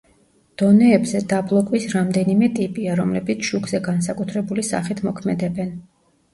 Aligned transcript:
დონეებზე 0.61 1.21
დაბლოკვის 1.33 1.85
რამდენიმე 1.91 2.51
ტიპია, 2.61 2.97
რომლებიც 3.03 3.47
შუქზე 3.53 3.85
განსაკუთრებული 3.91 4.69
სახით 4.75 5.07
მოქმედებენ. 5.13 5.75